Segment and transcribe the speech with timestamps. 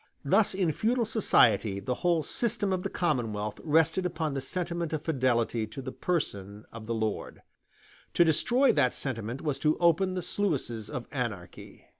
[0.25, 5.03] Thus in feudal society the whole system of the commonwealth rested upon the sentiment of
[5.05, 7.43] fidelity to the person of the lord:
[8.15, 11.85] to destroy that sentiment was to open the sluices of anarchy.